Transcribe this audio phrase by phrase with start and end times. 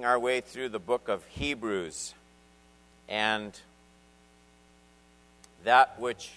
[0.00, 2.14] our way through the book of Hebrews,
[3.10, 3.52] and
[5.64, 6.30] that which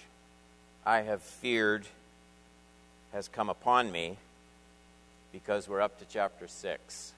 [0.84, 1.86] I have feared
[3.14, 4.18] has come upon me
[5.32, 7.12] because we're up to chapter 6.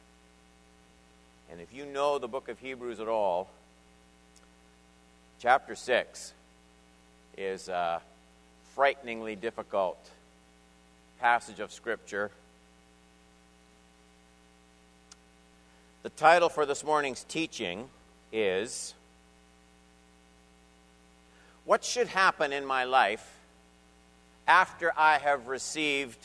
[1.51, 3.49] And if you know the book of Hebrews at all,
[5.41, 6.33] chapter 6
[7.37, 8.01] is a
[8.77, 9.99] frighteningly difficult
[11.19, 12.31] passage of Scripture.
[16.09, 17.91] The title for this morning's teaching
[18.33, 18.95] is
[21.67, 23.31] What Should Happen in My Life
[24.47, 26.17] After I Have Received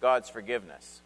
[0.00, 1.02] God's Forgiveness?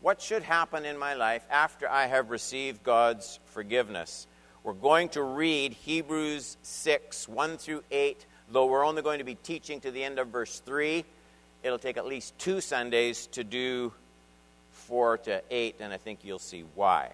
[0.00, 4.26] What should happen in my life after I have received God's forgiveness?
[4.64, 9.34] We're going to read Hebrews 6, 1 through 8, though we're only going to be
[9.34, 11.04] teaching to the end of verse 3.
[11.62, 13.92] It'll take at least two Sundays to do
[14.92, 17.12] 4 to 8, and I think you'll see why.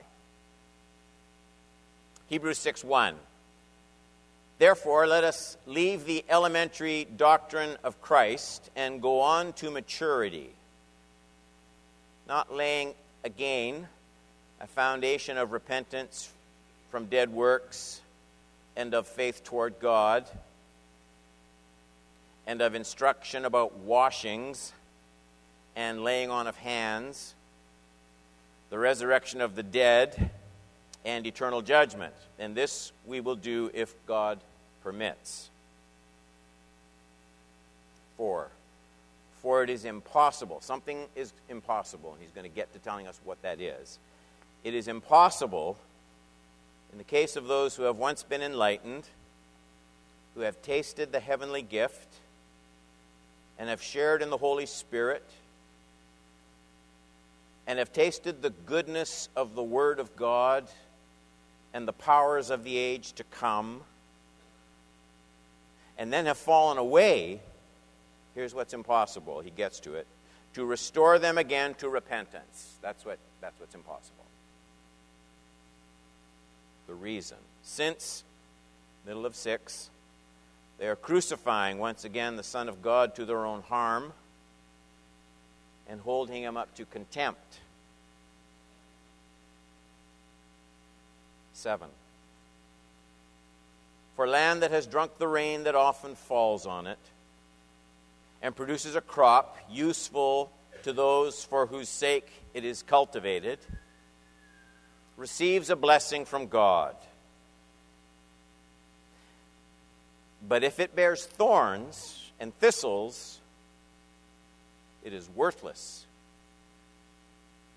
[2.27, 3.15] Hebrews 6 1.
[4.59, 10.51] Therefore, let us leave the elementary doctrine of Christ and go on to maturity
[12.27, 13.87] not laying again
[14.61, 16.33] a foundation of repentance
[16.91, 18.01] from dead works
[18.77, 20.27] and of faith toward God
[22.45, 24.73] and of instruction about washings
[25.77, 27.35] and laying on of hands,
[28.71, 30.31] the resurrection of the dead,
[31.05, 32.15] and eternal judgment.
[32.39, 34.39] And this we will do if God
[34.83, 35.49] permits.
[38.17, 38.49] 4.
[39.43, 40.61] For it is impossible.
[40.61, 43.99] Something is impossible, and he's going to get to telling us what that is.
[44.65, 45.79] It is impossible,
[46.93, 49.05] in the case of those who have once been enlightened,
[50.35, 52.09] who have tasted the heavenly gift,
[53.59, 55.25] and have shared in the Holy Spirit,
[57.69, 60.67] and have tasted the goodness of the Word of God
[61.73, 63.83] and the powers of the age to come,
[65.97, 67.41] and then have fallen away
[68.39, 69.41] Here's what's impossible.
[69.41, 70.07] He gets to it.
[70.55, 72.77] To restore them again to repentance.
[72.81, 74.25] That's, what, that's what's impossible.
[76.87, 77.39] The reason.
[77.65, 78.23] Since,
[79.05, 79.91] middle of six,
[80.79, 84.13] they are crucifying once again the Son of God to their own harm
[85.89, 87.59] and holding him up to contempt.
[91.53, 91.89] Seven.
[94.17, 96.99] For land that has drunk the rain that often falls on it,
[98.43, 100.51] and produces a crop useful
[100.83, 103.59] to those for whose sake it is cultivated,
[105.17, 106.95] receives a blessing from God.
[110.47, 113.38] But if it bears thorns and thistles,
[115.05, 116.05] it is worthless,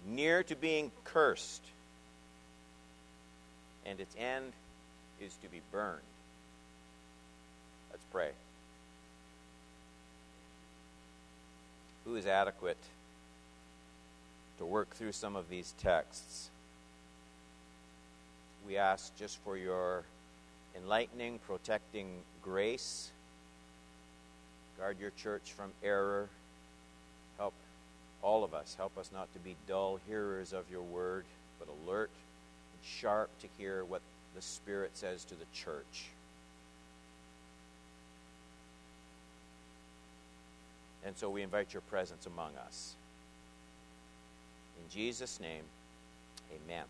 [0.08, 1.64] near to being cursed,
[3.86, 4.52] and its end
[5.20, 6.02] is to be burned.
[7.92, 8.32] Let's pray.
[12.06, 12.78] who is adequate
[14.58, 16.50] to work through some of these texts.
[18.68, 20.04] We ask just for your
[20.76, 22.08] enlightening, protecting
[22.42, 23.12] grace.
[24.78, 26.30] Guard your church from error.
[27.42, 27.54] Help
[28.22, 28.76] all of us.
[28.78, 31.26] Help us not to be dull hearers of your word,
[31.58, 34.02] but alert and sharp to hear what
[34.36, 36.06] the Spirit says to the church.
[41.04, 42.94] And so we invite your presence among us.
[44.78, 45.64] In Jesus' name,
[46.52, 46.86] amen.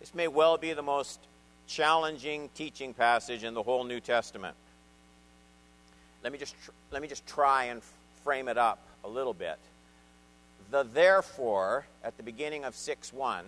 [0.00, 1.20] This may well be the most
[1.68, 4.56] challenging teaching passage in the whole New Testament.
[6.24, 7.80] Let me just, tr- let me just try and
[8.24, 9.58] frame it up a little bit.
[10.70, 13.44] The therefore at the beginning of 6 1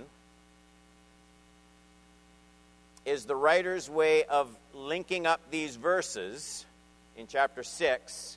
[3.05, 6.65] is the writer's way of linking up these verses
[7.17, 8.37] in chapter 6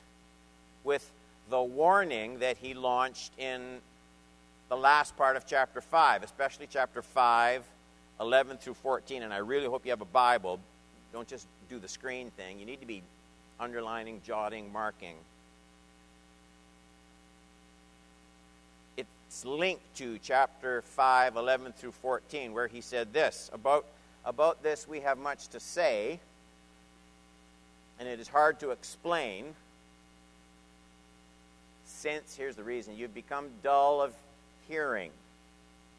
[0.84, 1.08] with
[1.50, 3.78] the warning that he launched in
[4.68, 7.62] the last part of chapter 5, especially chapter 5,
[8.20, 9.22] 11 through 14.
[9.22, 10.58] And I really hope you have a Bible.
[11.12, 12.58] Don't just do the screen thing.
[12.58, 13.02] You need to be
[13.60, 15.14] underlining, jotting, marking.
[19.36, 23.84] It's linked to chapter 5, 11 through 14, where he said this about,
[24.24, 26.18] about this we have much to say,
[28.00, 29.54] and it is hard to explain
[31.84, 34.14] since, here's the reason, you've become dull of
[34.68, 35.10] hearing.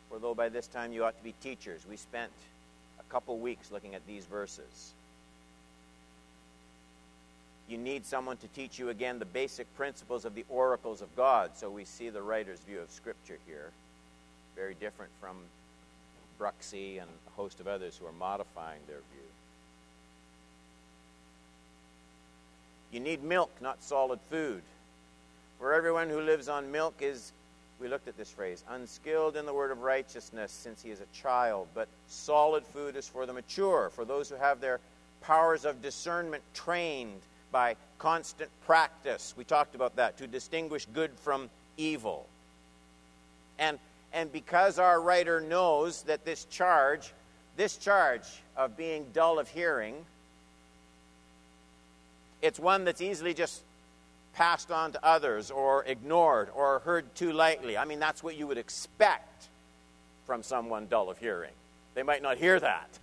[0.09, 2.31] For though by this time you ought to be teachers, we spent
[2.99, 4.93] a couple weeks looking at these verses.
[7.67, 11.51] You need someone to teach you again the basic principles of the oracles of God.
[11.55, 13.71] So we see the writer's view of Scripture here.
[14.55, 15.37] very different from
[16.39, 19.27] Bruxy and a host of others who are modifying their view.
[22.91, 24.61] You need milk, not solid food.
[25.59, 27.33] For everyone who lives on milk is,
[27.79, 31.17] we looked at this phrase, unskilled in the word of righteousness since he is a
[31.17, 31.67] child.
[31.75, 34.79] But solid food is for the mature, for those who have their
[35.21, 37.21] powers of discernment trained
[37.57, 39.33] by constant practice.
[39.35, 42.27] We talked about that, to distinguish good from evil.
[43.57, 43.79] And,
[44.13, 47.11] and because our writer knows that this charge,
[47.55, 49.95] this charge of being dull of hearing,
[52.43, 53.63] it's one that's easily just
[54.35, 57.75] passed on to others or ignored or heard too lightly.
[57.75, 59.47] I mean, that's what you would expect
[60.27, 61.53] from someone dull of hearing.
[61.95, 62.99] They might not hear that.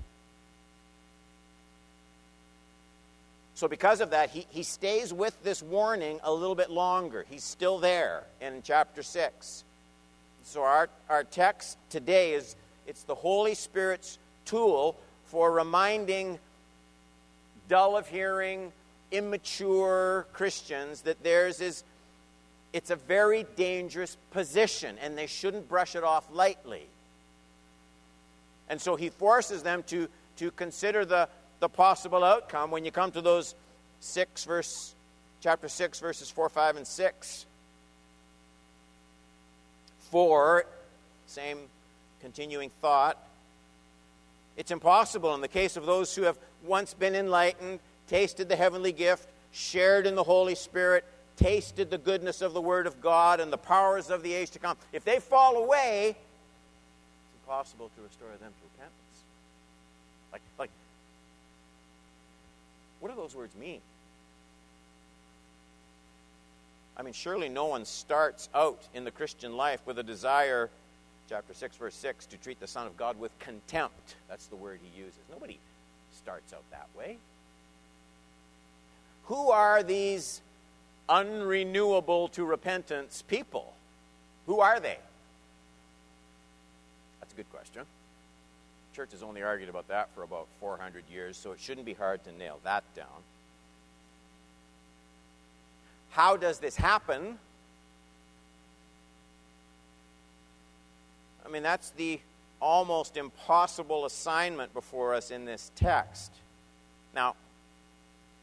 [3.54, 7.24] So, because of that, he, he stays with this warning a little bit longer.
[7.30, 9.64] He's still there in chapter 6.
[10.42, 12.56] So, our, our text today is
[12.86, 14.96] it's the Holy Spirit's tool
[15.26, 16.38] for reminding
[17.68, 18.72] dull of hearing,
[19.10, 21.84] immature Christians that theirs is
[22.72, 26.86] it's a very dangerous position and they shouldn't brush it off lightly.
[28.68, 30.08] And so he forces them to,
[30.38, 31.28] to consider the,
[31.64, 33.54] the possible outcome when you come to those
[34.00, 34.94] 6 verse
[35.40, 37.46] chapter 6 verses 4 5 and 6
[40.10, 40.66] 4
[41.26, 41.56] same
[42.20, 43.16] continuing thought.
[44.58, 47.80] It's impossible in the case of those who have once been enlightened
[48.10, 51.02] tasted the heavenly gift shared in the holy spirit
[51.38, 54.58] tasted the goodness of the word of god and the powers of the age to
[54.58, 54.76] come.
[54.92, 59.16] If they fall away it's impossible to restore them to repentance.
[60.30, 60.70] Like like
[63.04, 63.82] what do those words mean?
[66.96, 70.70] I mean, surely no one starts out in the Christian life with a desire,
[71.28, 74.14] chapter 6, verse 6, to treat the Son of God with contempt.
[74.26, 75.18] That's the word he uses.
[75.30, 75.58] Nobody
[76.16, 77.18] starts out that way.
[79.24, 80.40] Who are these
[81.06, 83.74] unrenewable to repentance people?
[84.46, 84.96] Who are they?
[87.20, 87.82] That's a good question
[88.94, 92.22] church has only argued about that for about 400 years, so it shouldn't be hard
[92.24, 93.06] to nail that down.
[96.10, 97.38] How does this happen?
[101.44, 102.20] I mean, that's the
[102.60, 106.32] almost impossible assignment before us in this text.
[107.14, 107.34] Now,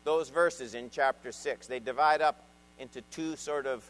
[0.03, 2.43] those verses in chapter 6, they divide up
[2.77, 3.89] into two sort of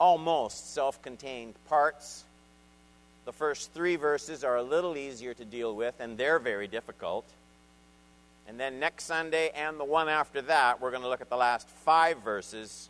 [0.00, 2.24] almost self contained parts.
[3.28, 7.26] The first three verses are a little easier to deal with, and they're very difficult.
[8.48, 11.36] And then next Sunday and the one after that, we're going to look at the
[11.36, 12.88] last five verses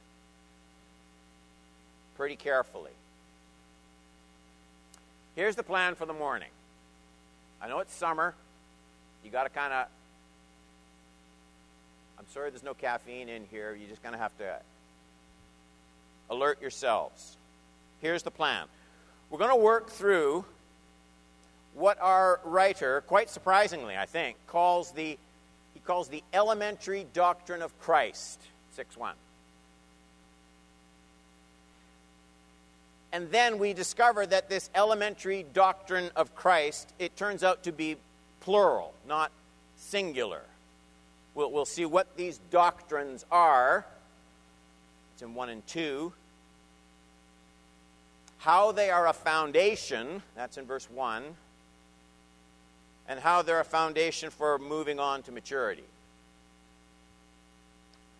[2.16, 2.92] pretty carefully.
[5.34, 6.50] Here's the plan for the morning.
[7.60, 8.32] I know it's summer.
[9.24, 9.88] You got to kind of.
[12.16, 13.74] I'm sorry there's no caffeine in here.
[13.74, 14.56] You're just kind of have to
[16.30, 17.36] alert yourselves.
[18.00, 18.68] Here's the plan
[19.30, 20.44] we're going to work through
[21.74, 25.18] what our writer, quite surprisingly, I think, calls the
[25.74, 28.40] he calls the elementary doctrine of Christ,
[28.76, 29.12] 6.1.
[33.12, 37.96] And then we discover that this elementary doctrine of Christ, it turns out to be
[38.40, 39.30] plural, not
[39.76, 40.42] singular.
[41.34, 43.86] We'll, we'll see what these doctrines are.
[45.14, 46.12] It's in 1 and 2
[48.38, 51.24] how they are a foundation, that's in verse 1,
[53.08, 55.84] and how they're a foundation for moving on to maturity.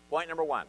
[0.09, 0.65] Point number one.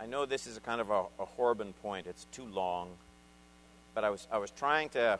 [0.00, 2.06] I know this is a kind of a, a Horban point.
[2.06, 2.88] It's too long,
[3.94, 5.18] but I was, I was trying to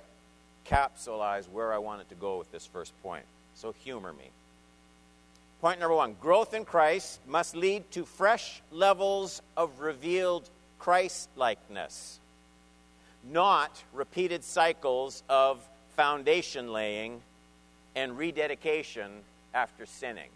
[0.67, 3.25] capsulize where I wanted to go with this first point.
[3.55, 4.31] So humor me.
[5.61, 10.49] Point number one growth in Christ must lead to fresh levels of revealed
[10.79, 12.19] Christ likeness,
[13.31, 15.61] not repeated cycles of
[15.97, 17.21] foundation laying
[17.95, 19.11] and rededication
[19.53, 20.31] after sinning.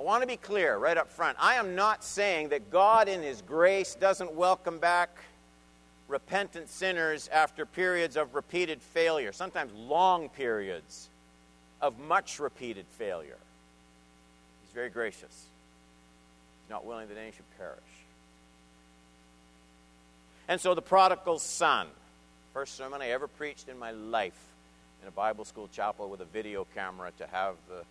[0.00, 1.38] I want to be clear right up front.
[1.40, 5.10] I am not saying that God, in His grace, doesn't welcome back
[6.08, 11.08] repentant sinners after periods of repeated failure, sometimes long periods
[11.80, 13.36] of much repeated failure.
[14.64, 15.22] He's very gracious.
[15.22, 17.78] He's not willing that any should perish.
[20.48, 21.88] And so the prodigal son,
[22.54, 24.38] first sermon I ever preached in my life
[25.02, 27.84] in a Bible school chapel with a video camera to have the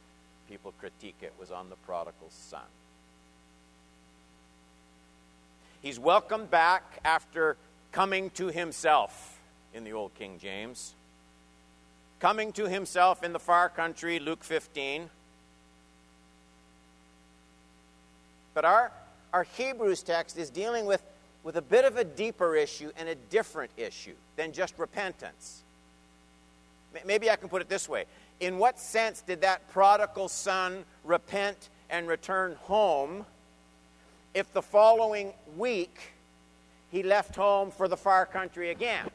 [0.50, 2.62] people critique it was on the prodigal son.
[5.82, 7.56] He's welcomed back after
[7.92, 9.40] coming to himself
[9.74, 10.94] in the Old King James.
[12.20, 15.10] Coming to himself in the far country, Luke 15.
[18.54, 18.92] But our,
[19.34, 21.04] our Hebrews text is dealing with,
[21.44, 25.62] with a bit of a deeper issue and a different issue than just repentance.
[27.06, 28.06] Maybe I can put it this way
[28.40, 33.26] In what sense did that prodigal son repent and return home
[34.34, 36.14] if the following week
[36.92, 39.10] he left home for the far country again?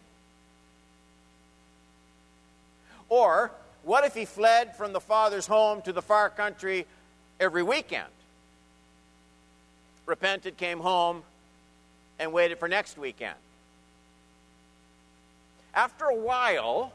[3.09, 3.53] Or
[3.83, 6.87] what if he fled from the father's home to the far country
[7.41, 8.09] every weekend?
[10.07, 11.23] Repented, came home,
[12.19, 13.37] and waited for next weekend.
[15.75, 16.93] After a while,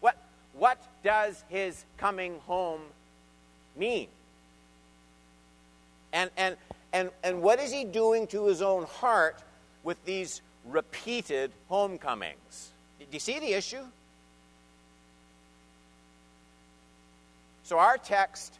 [0.00, 0.16] what,
[0.54, 2.80] what does his coming home
[3.76, 4.08] mean?
[6.12, 6.56] And, and,
[6.92, 9.42] and, and what is he doing to his own heart
[9.86, 12.72] with these repeated homecomings?
[12.98, 13.84] Do you see the issue?
[17.62, 18.52] So our text,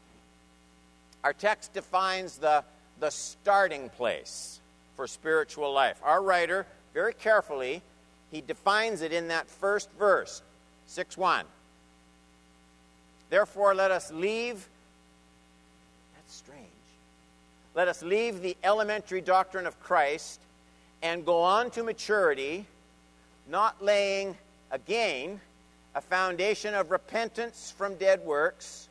[1.24, 2.62] our text defines the,
[3.00, 4.60] the starting place
[4.94, 6.00] for spiritual life.
[6.04, 6.64] Our writer,
[6.94, 7.82] very carefully,
[8.30, 10.42] he defines it in that first verse,
[10.86, 11.44] 6 1.
[13.30, 14.68] Therefore, let us leave.
[16.14, 16.62] That's strange.
[17.74, 20.40] Let us leave the elementary doctrine of Christ
[21.02, 22.66] and go on to maturity,
[23.48, 24.36] not laying
[24.70, 25.40] again
[25.94, 28.88] a foundation of repentance from dead works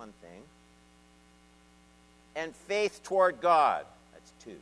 [0.00, 0.42] one thing.
[2.34, 3.84] And faith toward God.
[4.14, 4.56] That's two.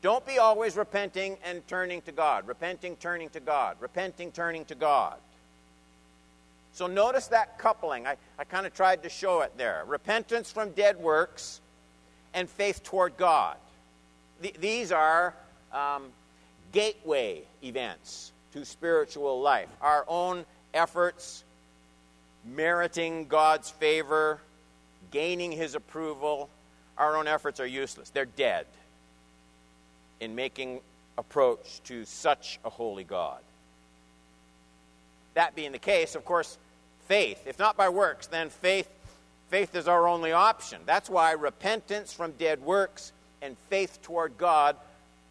[0.00, 2.46] Don't be always repenting and turning to God.
[2.46, 3.76] Repenting, turning to God.
[3.80, 5.16] Repenting, turning to God.
[6.72, 8.06] So notice that coupling.
[8.06, 9.82] I, I kind of tried to show it there.
[9.88, 11.60] Repentance from dead works
[12.32, 13.56] and faith toward God.
[14.42, 15.34] Th- these are
[15.72, 16.04] um,
[16.72, 19.68] gateway events to spiritual life.
[19.80, 21.44] Our own efforts
[22.44, 24.40] meriting God's favor,
[25.10, 26.48] gaining His approval,
[26.96, 28.10] our own efforts are useless.
[28.10, 28.66] They're dead
[30.20, 30.80] in making
[31.16, 33.40] approach to such a holy God.
[35.34, 36.58] That being the case, of course,
[37.06, 38.88] faith, if not by works, then faith
[39.48, 40.80] faith is our only option.
[40.84, 44.76] That's why repentance from dead works and faith toward God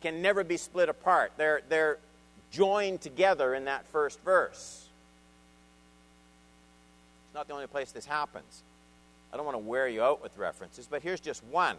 [0.01, 1.31] can never be split apart.
[1.37, 1.97] They're, they're
[2.51, 4.87] joined together in that first verse
[7.25, 8.63] It's not the only place this happens.
[9.33, 11.75] I don't want to wear you out with references, but here's just one.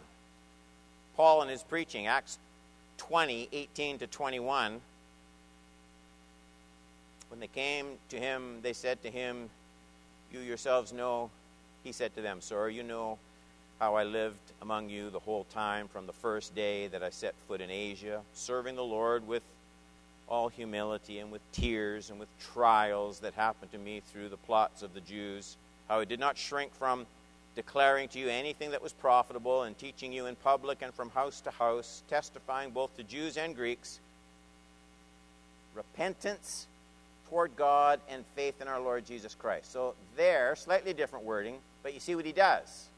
[1.15, 2.37] Paul in his preaching, Acts
[2.97, 4.79] 20, 18 to 21.
[7.29, 9.49] When they came to him, they said to him,
[10.31, 11.29] You yourselves know,
[11.83, 13.17] he said to them, Sir, you know
[13.79, 17.33] how I lived among you the whole time from the first day that I set
[17.47, 19.43] foot in Asia, serving the Lord with
[20.27, 24.83] all humility and with tears and with trials that happened to me through the plots
[24.83, 25.55] of the Jews,
[25.87, 27.07] how I did not shrink from
[27.55, 31.41] declaring to you anything that was profitable and teaching you in public and from house
[31.41, 33.99] to house, testifying both to Jews and Greeks
[35.73, 36.67] repentance
[37.29, 39.71] toward God and faith in our Lord Jesus Christ.
[39.71, 42.88] So there, slightly different wording, but you see what he does.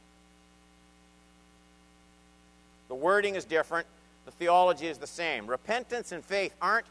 [2.88, 3.86] The wording is different,
[4.24, 5.46] the theology is the same.
[5.46, 6.86] Repentance and faith aren't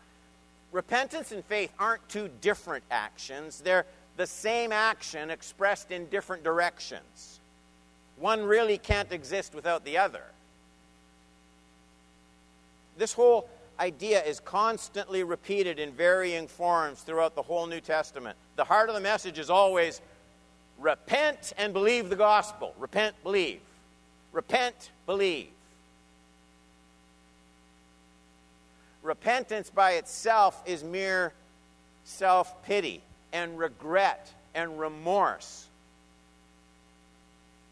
[0.72, 3.86] repentance and faith aren't two different actions, they're
[4.18, 7.40] the same action expressed in different directions.
[8.18, 10.24] One really can't exist without the other.
[12.98, 18.38] This whole idea is constantly repeated in varying forms throughout the whole New Testament.
[18.56, 20.02] The heart of the message is always
[20.78, 22.76] repent and believe the gospel.
[22.78, 23.62] Repent, believe.
[24.32, 25.48] Repent, believe.
[29.04, 31.34] Repentance by itself is mere
[32.04, 33.02] self pity
[33.34, 35.68] and regret and remorse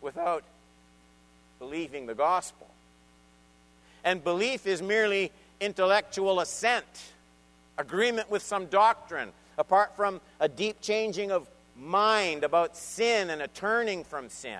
[0.01, 0.43] without
[1.59, 2.67] believing the gospel.
[4.03, 6.85] And belief is merely intellectual assent,
[7.77, 13.47] agreement with some doctrine, apart from a deep changing of mind about sin and a
[13.47, 14.59] turning from sin.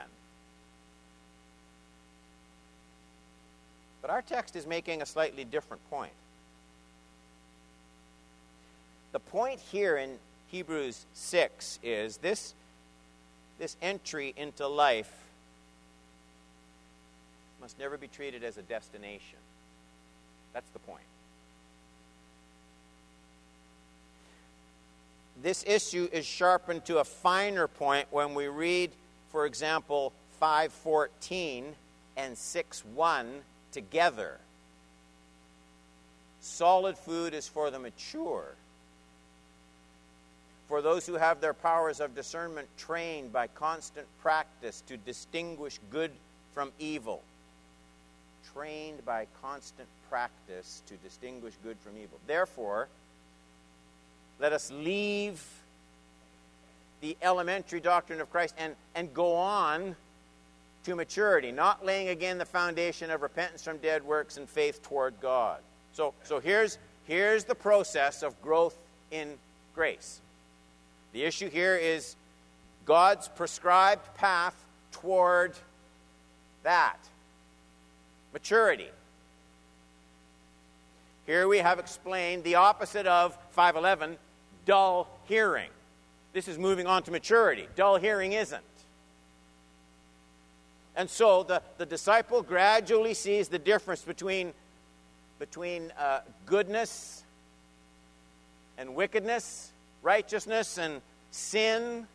[4.01, 6.11] But our text is making a slightly different point.
[9.11, 12.53] The point here in Hebrews 6 is this,
[13.57, 15.11] this entry into life
[17.61, 19.39] must never be treated as a destination.
[20.53, 21.03] That's the point.
[25.41, 28.91] This issue is sharpened to a finer point when we read,
[29.31, 31.75] for example, 514
[32.17, 34.39] and 6:1 together
[36.41, 38.55] Solid food is for the mature,
[40.69, 46.11] for those who have their powers of discernment trained by constant practice to distinguish good
[46.53, 47.23] from evil.
[48.53, 52.19] Trained by constant practice to distinguish good from evil.
[52.27, 52.87] Therefore,
[54.39, 55.43] let us leave
[57.01, 59.95] the elementary doctrine of Christ and, and go on
[60.83, 65.19] to maturity, not laying again the foundation of repentance from dead works and faith toward
[65.19, 65.61] God.
[65.93, 68.77] So, so here's, here's the process of growth
[69.09, 69.33] in
[69.73, 70.21] grace.
[71.13, 72.15] The issue here is
[72.85, 74.55] God's prescribed path
[74.91, 75.53] toward
[76.63, 76.97] that
[78.33, 78.89] maturity.
[81.25, 84.17] Here we have explained the opposite of 511
[84.65, 85.69] dull hearing.
[86.33, 87.67] This is moving on to maturity.
[87.75, 88.63] Dull hearing isn't.
[90.95, 94.53] And so the, the disciple gradually sees the difference between,
[95.39, 97.23] between uh, goodness
[98.77, 101.01] and wickedness, righteousness and
[101.31, 102.07] sin.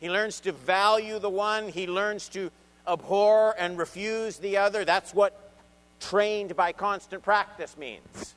[0.00, 2.50] He learns to value the one, he learns to
[2.86, 4.84] abhor and refuse the other.
[4.84, 5.52] That's what
[6.00, 8.34] trained by constant practice means.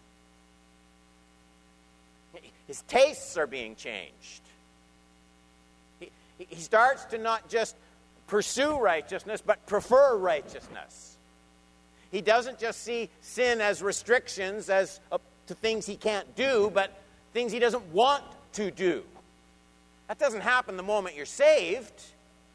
[2.68, 4.42] His tastes are being changed.
[6.00, 7.76] He, he starts to not just
[8.28, 11.18] pursue righteousness, but prefer righteousness.
[12.12, 15.18] He doesn't just see sin as restrictions, as uh,
[15.48, 17.02] to things he can't do, but
[17.34, 19.04] things he doesn't want to do.
[20.08, 22.02] That doesn't happen the moment you're saved.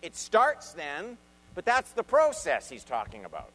[0.02, 1.16] It starts then,
[1.54, 3.50] but that's the process he's talking about.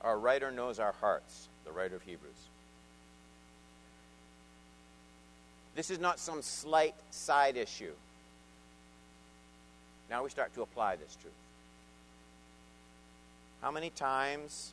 [0.00, 2.32] Our writer knows our hearts, the writer of Hebrews.
[5.74, 7.92] This is not some slight side issue.
[10.08, 11.32] Now we start to apply this truth.
[13.60, 14.72] How many times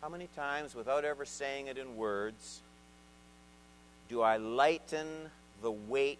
[0.00, 2.62] How many times, without ever saying it in words,
[4.08, 5.06] do I lighten
[5.60, 6.18] the weight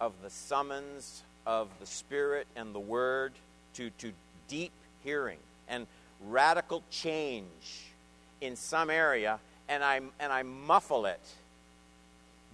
[0.00, 3.32] of the summons of the Spirit and the Word
[3.74, 4.12] to, to
[4.48, 4.72] deep
[5.04, 5.38] hearing
[5.68, 5.86] and
[6.26, 7.84] radical change
[8.40, 9.38] in some area
[9.68, 11.20] and I, and I muffle it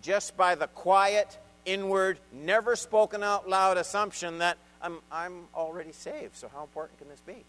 [0.02, 6.36] just by the quiet, inward, never spoken out loud assumption that I'm, I'm already saved.
[6.36, 7.32] So, how important can this be?
[7.32, 7.40] Do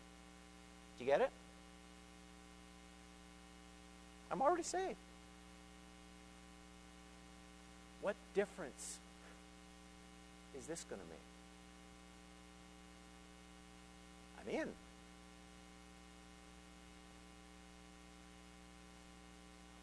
[1.00, 1.32] you get it?
[4.34, 4.96] I'm already saved.
[8.02, 8.98] What difference
[10.58, 11.20] is this going to make?
[14.42, 14.70] I'm in.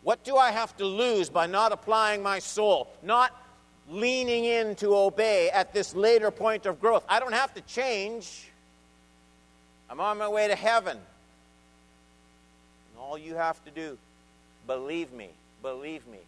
[0.03, 3.31] What do I have to lose by not applying my soul, not
[3.89, 7.05] leaning in to obey at this later point of growth?
[7.09, 8.49] I don't have to change.
[9.89, 10.97] I'm on my way to heaven.
[10.97, 11.05] And
[12.99, 13.97] all you have to do,
[14.67, 15.31] believe me,
[15.63, 16.19] believe me,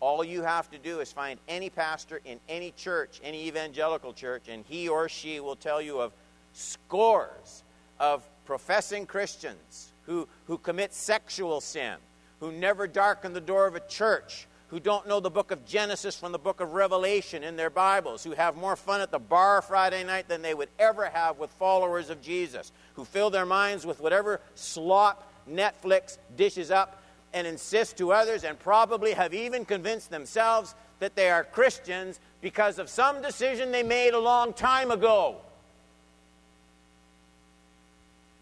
[0.00, 4.44] all you have to do is find any pastor in any church, any evangelical church,
[4.48, 6.12] and he or she will tell you of
[6.52, 7.62] scores
[8.00, 11.94] of professing Christians who, who commit sexual sin
[12.42, 16.18] who never darken the door of a church, who don't know the book of Genesis
[16.18, 19.62] from the book of Revelation in their Bibles, who have more fun at the bar
[19.62, 23.86] Friday night than they would ever have with followers of Jesus, who fill their minds
[23.86, 27.00] with whatever slop Netflix dishes up
[27.34, 32.78] and insist to others, and probably have even convinced themselves that they are Christians because
[32.78, 35.36] of some decision they made a long time ago.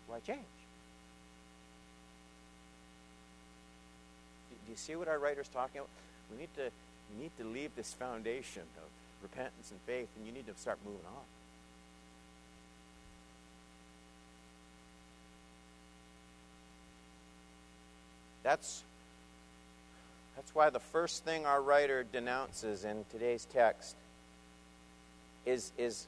[0.08, 0.40] Why change?
[4.50, 5.88] Do you see what our writer's talking about?
[6.30, 6.70] We need to,
[7.14, 8.88] we need to leave this foundation of
[9.22, 11.39] repentance and faith, and you need to start moving on.
[18.42, 18.82] That's,
[20.36, 23.96] that's why the first thing our writer denounces in today's text
[25.44, 26.06] is, is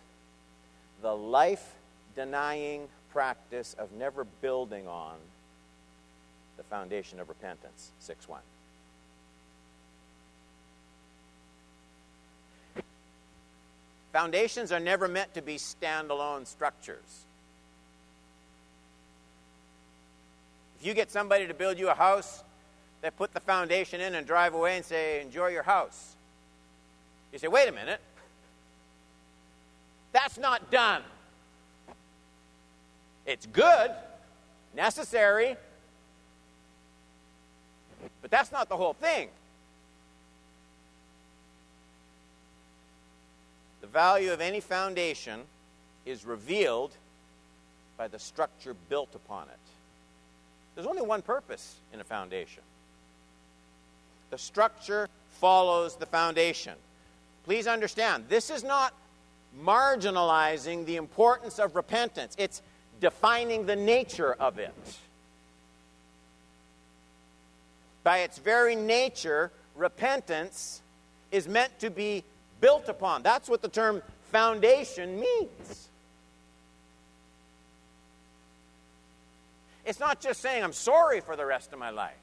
[1.02, 1.74] the life
[2.14, 5.16] denying practice of never building on
[6.56, 7.92] the foundation of repentance.
[7.98, 8.40] 6 1.
[14.12, 17.24] Foundations are never meant to be standalone structures.
[20.82, 22.42] If you get somebody to build you a house,
[23.02, 26.16] they put the foundation in and drive away and say, Enjoy your house.
[27.32, 28.00] You say, Wait a minute.
[30.10, 31.02] That's not done.
[33.26, 33.92] It's good,
[34.74, 35.54] necessary,
[38.20, 39.28] but that's not the whole thing.
[43.82, 45.42] The value of any foundation
[46.04, 46.90] is revealed
[47.96, 49.58] by the structure built upon it.
[50.74, 52.62] There's only one purpose in a foundation
[54.32, 56.72] the structure follows the foundation.
[57.44, 58.94] Please understand, this is not
[59.62, 62.62] marginalizing the importance of repentance, it's
[62.98, 64.74] defining the nature of it.
[68.04, 70.80] By its very nature, repentance
[71.30, 72.24] is meant to be
[72.62, 73.22] built upon.
[73.22, 75.88] That's what the term foundation means.
[79.84, 82.14] It's not just saying I'm sorry for the rest of my life.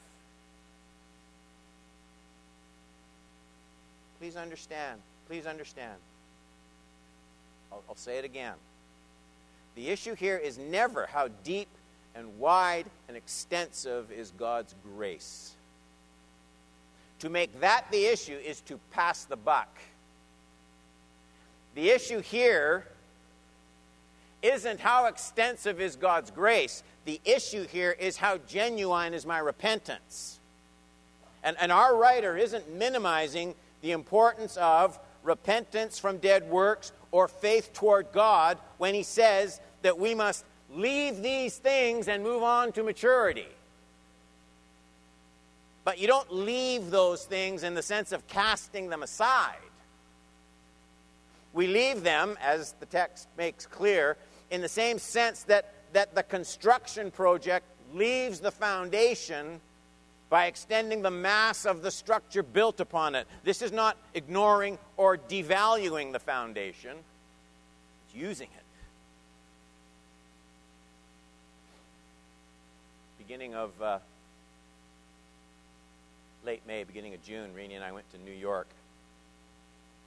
[4.20, 5.00] Please understand.
[5.28, 5.96] Please understand.
[7.72, 8.56] I'll, I'll, say it again.
[9.76, 11.68] The issue here is never how deep
[12.16, 15.54] and wide and extensive is God's grace.
[17.20, 19.70] To make that the issue is to pass the buck.
[21.76, 22.86] The issue here
[24.42, 26.84] isn't how extensive is God's grace.
[27.06, 30.40] The issue here is how genuine is my repentance.
[31.44, 37.74] And, and our writer isn't minimizing the importance of repentance from dead works or faith
[37.74, 42.84] toward God when he says that we must leave these things and move on to
[42.84, 43.48] maturity.
[45.84, 49.56] But you don't leave those things in the sense of casting them aside.
[51.54, 54.18] We leave them, as the text makes clear,
[54.52, 59.60] in the same sense that, that the construction project leaves the foundation
[60.30, 63.28] by extending the mass of the structure built upon it.
[63.44, 66.98] This is not ignoring or devaluing the foundation,
[68.06, 68.64] it's using it.
[73.18, 74.00] Beginning of uh,
[76.46, 78.68] late May, beginning of June, Renee and I went to New York.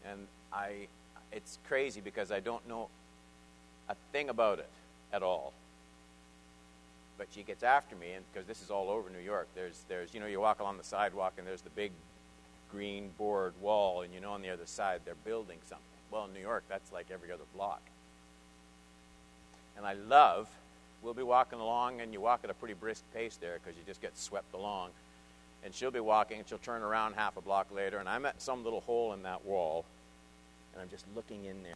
[0.09, 0.88] And I,
[1.33, 2.88] it's crazy because I don't know
[3.88, 4.68] a thing about it
[5.12, 5.53] at all
[7.23, 10.13] but she gets after me, and because this is all over New York, there's, there's,
[10.13, 11.93] you know, you walk along the sidewalk and there's the big
[12.69, 15.87] green board wall, and you know on the other side they're building something.
[16.11, 17.81] Well, in New York, that's like every other block.
[19.77, 20.49] And I love,
[21.01, 23.85] we'll be walking along, and you walk at a pretty brisk pace there because you
[23.87, 24.91] just get swept along.
[25.65, 28.43] And she'll be walking, and she'll turn around half a block later, and I'm at
[28.43, 29.85] some little hole in that wall,
[30.73, 31.75] and I'm just looking in there.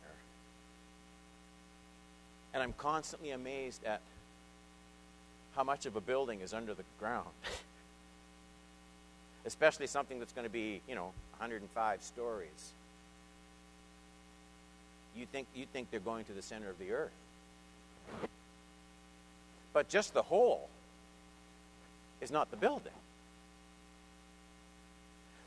[2.53, 4.01] And I'm constantly amazed at
[5.57, 7.29] how much of a building is under the ground.
[9.47, 12.73] Especially something that's going to be, you know, 105 stories.
[15.17, 17.11] You think, you think they're going to the center of the earth.
[19.73, 20.69] But just the whole
[22.21, 22.93] is not the building.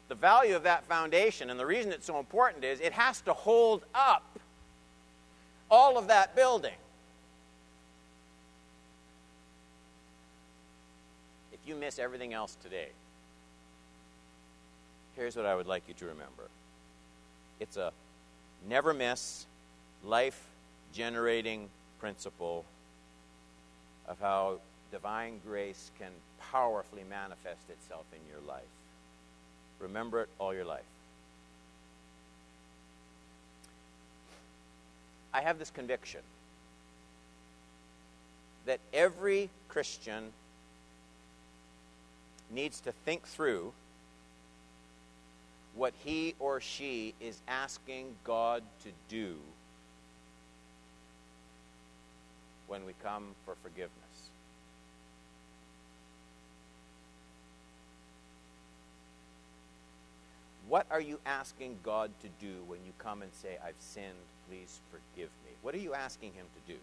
[0.07, 3.33] The value of that foundation, and the reason it's so important is it has to
[3.33, 4.23] hold up
[5.69, 6.73] all of that building.
[11.69, 12.89] You miss everything else today,
[15.15, 16.49] here's what I would like you to remember
[17.59, 17.91] it's a
[18.67, 19.45] never miss,
[20.03, 20.41] life
[20.93, 22.65] generating principle
[24.07, 24.59] of how
[24.91, 26.09] divine grace can
[26.51, 28.63] powerfully manifest itself in your life.
[29.79, 30.81] Remember it all your life.
[35.33, 36.21] I have this conviction
[38.65, 40.31] that every Christian
[42.49, 43.73] needs to think through
[45.75, 49.35] what he or she is asking God to do
[52.67, 53.93] when we come for forgiveness.
[60.67, 64.13] What are you asking God to do when you come and say, I've sinned,
[64.47, 65.51] please forgive me?
[65.63, 66.79] What are you asking Him to do?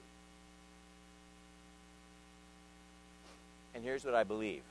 [3.76, 4.62] And here's what I believe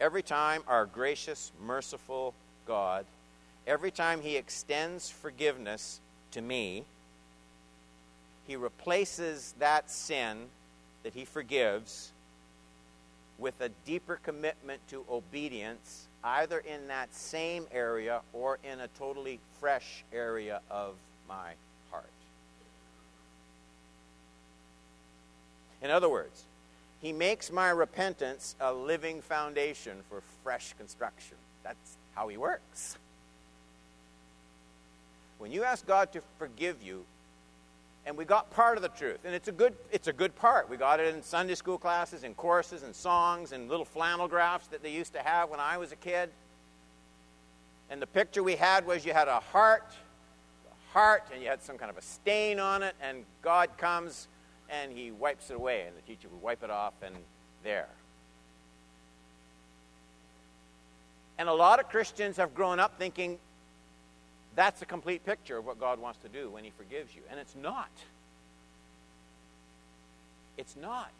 [0.00, 2.34] every time our gracious, merciful
[2.66, 3.06] God,
[3.66, 6.00] every time He extends forgiveness
[6.32, 6.84] to me,
[8.46, 10.46] He replaces that sin
[11.02, 12.12] that He forgives
[13.38, 19.38] with a deeper commitment to obedience, either in that same area or in a totally
[19.60, 20.94] fresh area of
[21.28, 21.52] my
[21.90, 22.04] heart.
[25.82, 26.44] In other words,
[27.00, 31.36] he makes my repentance a living foundation for fresh construction.
[31.62, 32.96] That's how He works.
[35.38, 37.04] When you ask God to forgive you,
[38.06, 40.70] and we got part of the truth, and it's a good, it's a good part.
[40.70, 44.68] We got it in Sunday school classes, and courses, and songs, and little flannel graphs
[44.68, 46.30] that they used to have when I was a kid.
[47.90, 49.90] And the picture we had was you had a heart,
[50.64, 54.28] the apart and you had some kind of a stain on it, and God comes
[54.70, 57.14] and he wipes it away, and the teacher would wipe it off, and
[57.62, 57.88] there.
[61.38, 63.38] And a lot of Christians have grown up thinking
[64.54, 67.20] that's a complete picture of what God wants to do when He forgives you.
[67.30, 67.90] And it's not.
[70.56, 71.10] It's not.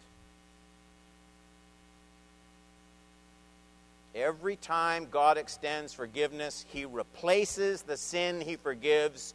[4.15, 9.35] Every time God extends forgiveness, He replaces the sin He forgives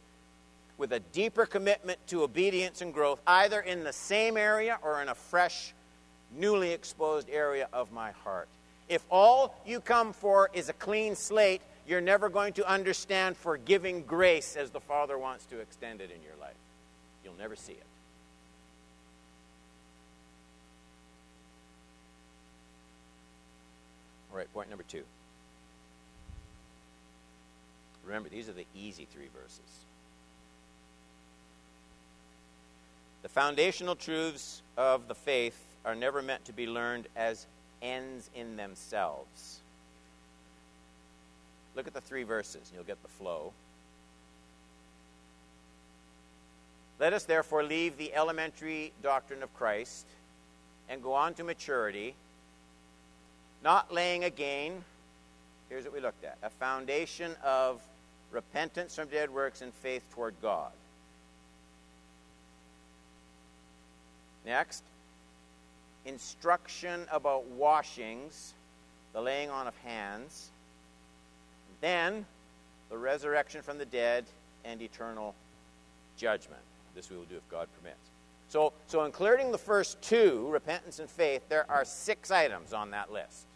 [0.78, 5.08] with a deeper commitment to obedience and growth, either in the same area or in
[5.08, 5.74] a fresh,
[6.36, 8.48] newly exposed area of my heart.
[8.88, 14.02] If all you come for is a clean slate, you're never going to understand forgiving
[14.02, 16.54] grace as the Father wants to extend it in your life.
[17.24, 17.86] You'll never see it.
[24.30, 25.02] All right, point number two.
[28.04, 29.60] Remember, these are the easy three verses.
[33.21, 37.46] The foundational truths of the faith are never meant to be learned as
[37.80, 39.60] ends in themselves.
[41.74, 43.52] Look at the three verses, and you'll get the flow.
[47.00, 50.06] Let us therefore leave the elementary doctrine of Christ
[50.88, 52.14] and go on to maturity,
[53.64, 54.84] not laying again,
[55.68, 57.80] here's what we looked at a foundation of
[58.30, 60.70] repentance from dead works and faith toward God.
[64.44, 64.82] Next,
[66.04, 68.54] instruction about washings,
[69.12, 70.50] the laying on of hands.
[71.80, 72.26] Then,
[72.90, 74.24] the resurrection from the dead
[74.64, 75.34] and eternal
[76.16, 76.60] judgment.
[76.94, 77.98] This we will do if God permits.
[78.48, 83.10] So, so including the first two, repentance and faith, there are six items on that
[83.10, 83.46] list.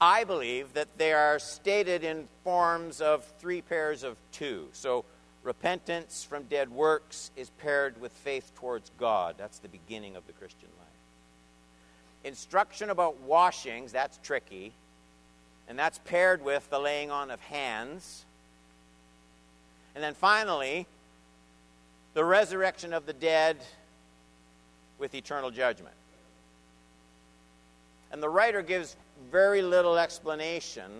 [0.00, 4.68] I believe that they are stated in forms of three pairs of two.
[4.72, 5.04] So
[5.42, 9.36] repentance from dead works is paired with faith towards God.
[9.38, 10.88] That's the beginning of the Christian life.
[12.24, 14.72] Instruction about washings, that's tricky.
[15.68, 18.24] And that's paired with the laying on of hands.
[19.94, 20.86] And then finally,
[22.14, 23.56] the resurrection of the dead
[24.98, 25.94] with eternal judgment.
[28.12, 28.96] And the writer gives
[29.30, 30.90] very little explanation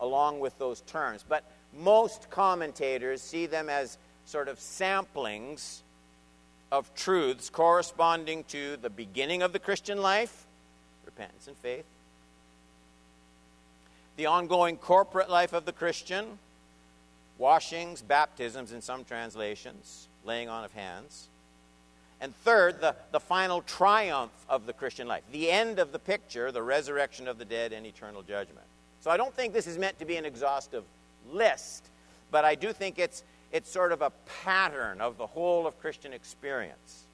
[0.00, 1.24] along with those terms.
[1.28, 1.44] But
[1.78, 5.80] most commentators see them as sort of samplings
[6.70, 10.46] of truths corresponding to the beginning of the Christian life,
[11.04, 11.84] repentance and faith,
[14.16, 16.38] the ongoing corporate life of the Christian,
[17.38, 21.28] washings, baptisms in some translations, laying on of hands,
[22.22, 26.52] and third, the, the final triumph of the Christian life, the end of the picture,
[26.52, 28.64] the resurrection of the dead and eternal judgment.
[29.00, 30.84] So I don't think this is meant to be an exhaustive
[31.30, 31.84] list,
[32.30, 34.10] but I do think it's, it's sort of a
[34.44, 37.04] pattern of the whole of Christian experience.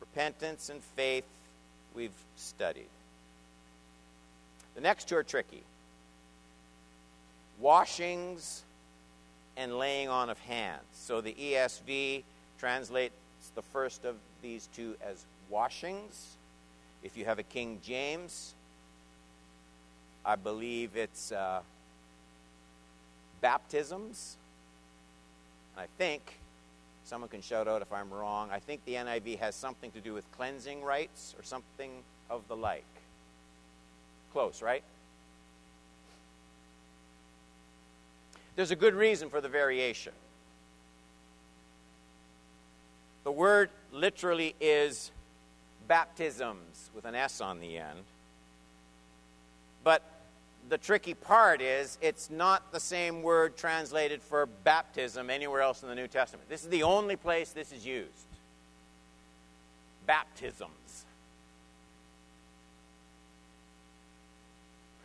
[0.00, 1.26] Repentance and faith,
[1.94, 2.88] we've studied.
[4.74, 5.62] The next two are tricky
[7.58, 8.62] washings
[9.56, 10.84] and laying on of hands.
[10.92, 12.22] So the ESV
[12.58, 13.14] translates
[13.54, 16.36] the first of these two as washings.
[17.02, 18.54] If you have a King James,
[20.28, 21.62] I believe it's uh,
[23.40, 24.36] baptisms.
[25.74, 26.20] I think,
[27.06, 30.12] someone can shout out if I'm wrong, I think the NIV has something to do
[30.12, 31.90] with cleansing rites or something
[32.28, 32.84] of the like.
[34.34, 34.82] Close, right?
[38.54, 40.12] There's a good reason for the variation.
[43.24, 45.10] The word literally is
[45.86, 48.00] baptisms with an S on the end.
[49.84, 50.02] But
[50.68, 55.88] the tricky part is it's not the same word translated for baptism anywhere else in
[55.88, 56.48] the New Testament.
[56.48, 58.08] This is the only place this is used.
[60.06, 61.04] Baptisms.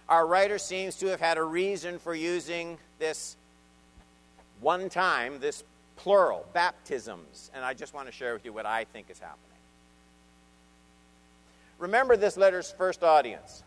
[0.10, 3.38] Our writer seems to have had a reason for using this
[4.60, 5.64] one time, this
[5.96, 7.50] plural, baptisms.
[7.54, 9.40] And I just want to share with you what I think is happening.
[11.80, 13.64] Remember this letter's first audience.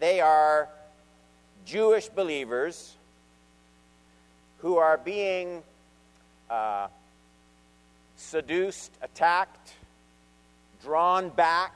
[0.00, 0.68] They are
[1.64, 2.94] Jewish believers
[4.58, 5.62] who are being
[6.50, 6.88] uh,
[8.16, 9.72] seduced, attacked,
[10.82, 11.72] drawn back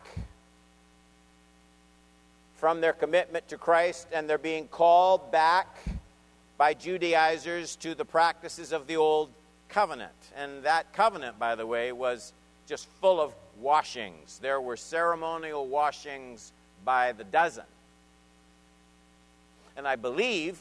[2.56, 5.78] from their commitment to Christ, and they're being called back
[6.56, 9.30] by Judaizers to the practices of the old
[9.68, 10.12] covenant.
[10.36, 12.32] And that covenant, by the way, was
[12.66, 14.38] just full of washings.
[14.40, 16.52] There were ceremonial washings
[16.84, 17.64] by the dozen.
[19.78, 20.60] And I believe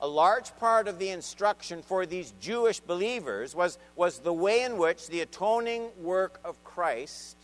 [0.00, 4.78] a large part of the instruction for these Jewish believers was, was the way in
[4.78, 7.36] which the atoning work of Christ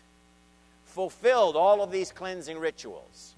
[0.86, 3.34] fulfilled all of these cleansing rituals.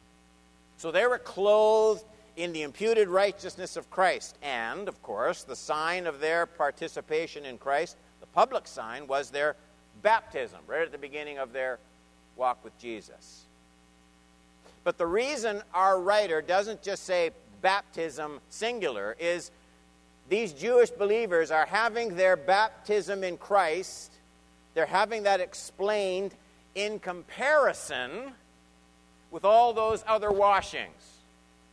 [0.76, 2.04] So they were clothed
[2.36, 4.38] in the imputed righteousness of Christ.
[4.40, 9.56] And, of course, the sign of their participation in Christ, the public sign, was their
[10.00, 11.80] baptism, right at the beginning of their
[12.36, 13.46] walk with Jesus.
[14.84, 19.50] But the reason our writer doesn't just say baptism singular is
[20.28, 24.12] these Jewish believers are having their baptism in Christ,
[24.74, 26.34] they're having that explained
[26.74, 28.32] in comparison
[29.30, 31.18] with all those other washings.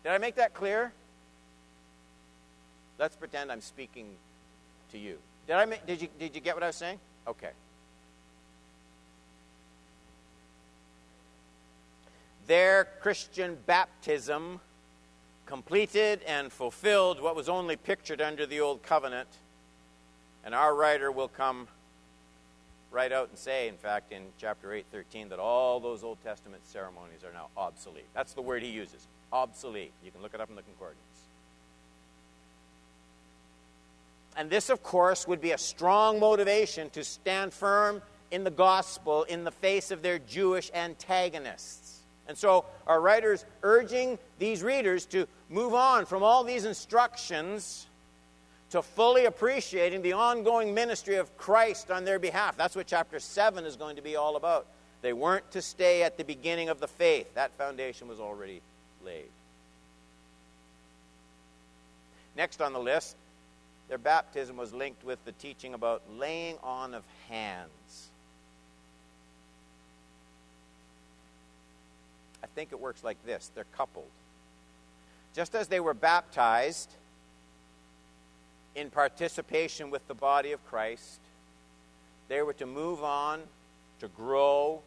[0.03, 0.91] Did I make that clear?
[2.97, 4.07] Let's pretend I'm speaking
[4.91, 5.17] to you.
[5.47, 6.99] Did I did you did you get what I was saying?
[7.27, 7.51] Okay.
[12.49, 14.59] Their Christian baptism
[15.45, 19.27] completed and fulfilled what was only pictured under the old covenant.
[20.43, 21.67] And our writer will come
[22.89, 26.65] right out and say, in fact, in chapter 8, 13, that all those Old Testament
[26.65, 28.07] ceremonies are now obsolete.
[28.15, 29.91] That's the word he uses obsolete.
[30.03, 30.97] You can look it up in the concordance.
[34.35, 39.21] And this, of course, would be a strong motivation to stand firm in the gospel
[39.25, 41.88] in the face of their Jewish antagonists.
[42.29, 47.87] And so our writer's urging these readers to move on from all these instructions
[48.69, 52.55] to fully appreciating the ongoing ministry of Christ on their behalf.
[52.55, 54.67] That's what chapter 7 is going to be all about.
[55.01, 58.61] They weren't to stay at the beginning of the faith, that foundation was already
[59.03, 59.29] laid.
[62.37, 63.15] Next on the list,
[63.87, 68.08] their baptism was linked with the teaching about laying on of hands.
[72.43, 74.09] I think it works like this they're coupled.
[75.35, 76.89] Just as they were baptized
[78.75, 81.19] in participation with the body of Christ,
[82.27, 83.41] they were to move on,
[83.99, 84.81] to grow,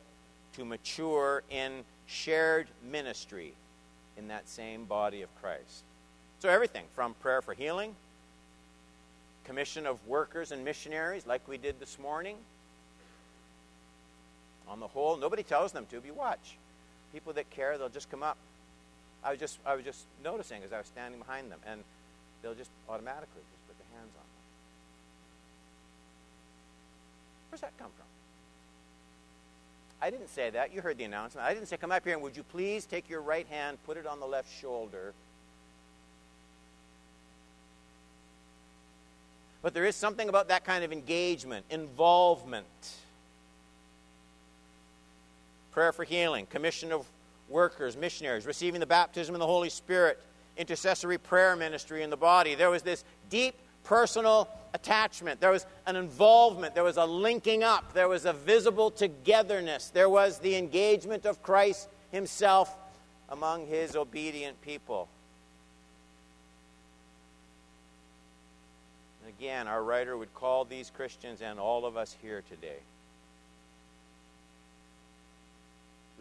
[0.54, 3.54] to mature in shared ministry
[4.16, 5.84] in that same body of Christ.
[6.40, 7.94] So, everything from prayer for healing,
[9.44, 12.36] commission of workers and missionaries, like we did this morning.
[14.68, 16.56] On the whole, nobody tells them to, but you watch
[17.12, 18.36] people that care, they'll just come up.
[19.24, 21.82] I was just, I was just noticing as I was standing behind them, and
[22.42, 24.40] they'll just automatically just put their hands on them.
[27.50, 28.06] Where's that come from?
[30.00, 30.74] I didn't say that.
[30.74, 31.46] You heard the announcement.
[31.46, 33.96] I didn't say, come up here and would you please take your right hand, put
[33.96, 35.14] it on the left shoulder.
[39.62, 42.66] But there is something about that kind of engagement, involvement
[45.72, 47.06] prayer for healing, commission of
[47.48, 50.20] workers, missionaries, receiving the baptism in the Holy Spirit,
[50.56, 52.54] intercessory prayer ministry in the body.
[52.54, 55.40] There was this deep personal attachment.
[55.40, 56.74] There was an involvement.
[56.74, 57.92] There was a linking up.
[57.94, 59.88] There was a visible togetherness.
[59.88, 62.74] There was the engagement of Christ Himself
[63.28, 65.08] among His obedient people.
[69.24, 72.78] And again, our writer would call these Christians and all of us here today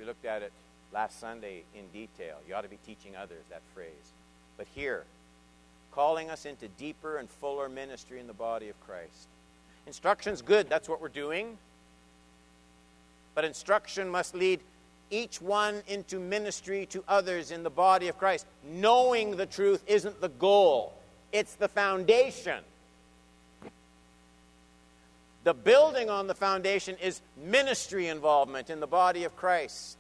[0.02, 0.52] We looked at it
[0.92, 2.38] last Sunday in detail.
[2.48, 4.14] You ought to be teaching others that phrase.
[4.58, 5.04] But here,
[5.92, 9.28] calling us into deeper and fuller ministry in the body of Christ.
[9.86, 11.56] Instruction's good, that's what we're doing.
[13.36, 14.62] But instruction must lead
[15.12, 18.48] each one into ministry to others in the body of Christ.
[18.68, 20.96] Knowing the truth isn't the goal,
[21.32, 22.64] it's the foundation.
[25.44, 29.98] The building on the foundation is ministry involvement in the body of Christ.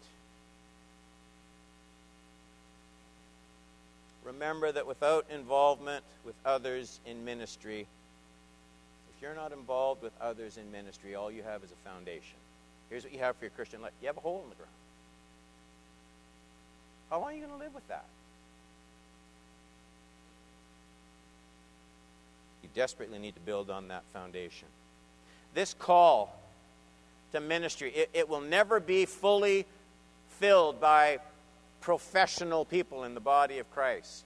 [4.23, 7.87] Remember that without involvement with others in ministry,
[9.15, 12.37] if you're not involved with others in ministry, all you have is a foundation.
[12.89, 14.69] Here's what you have for your Christian life you have a hole in the ground.
[17.09, 18.05] How long are you going to live with that?
[22.61, 24.67] You desperately need to build on that foundation
[25.53, 26.37] this call
[27.31, 29.65] to ministry, it, it will never be fully
[30.39, 31.19] filled by
[31.81, 34.23] professional people in the body of Christ.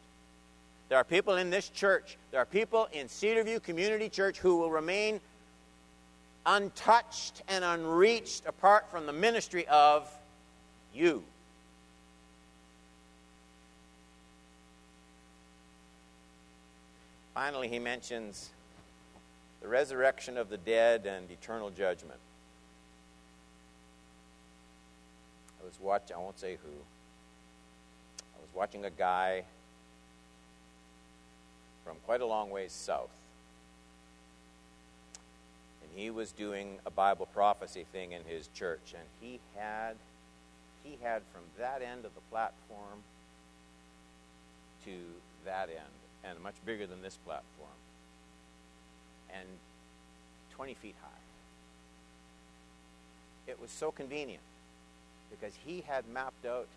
[0.89, 4.71] There are people in this church, there are people in Cedarview Community Church who will
[4.71, 5.19] remain
[6.45, 10.07] untouched and unreached apart from the ministry of
[10.93, 11.23] you.
[17.33, 18.49] Finally, he mentions
[19.65, 22.19] the resurrection of the dead and eternal judgment.
[25.59, 26.69] I was watching, I won't say who,
[28.19, 29.43] I was watching a guy
[31.83, 33.09] from quite a long ways south.
[35.81, 39.95] And he was doing a Bible prophecy thing in his church, and he had
[40.83, 43.01] he had from that end of the platform
[44.85, 44.91] to
[45.43, 45.79] that end,
[46.23, 47.71] and much bigger than this platform,
[49.45, 51.09] and 20 feet high.
[53.47, 54.41] It was so convenient
[55.29, 56.67] because he had mapped out